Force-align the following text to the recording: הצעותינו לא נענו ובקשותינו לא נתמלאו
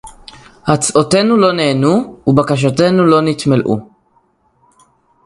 הצעותינו 0.67 1.37
לא 1.37 1.53
נענו 1.53 2.19
ובקשותינו 2.27 3.05
לא 3.05 3.21
נתמלאו 3.21 3.77